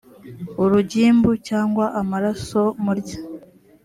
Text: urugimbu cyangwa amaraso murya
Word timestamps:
urugimbu 0.63 1.31
cyangwa 1.47 1.85
amaraso 2.01 2.61
murya 2.83 3.17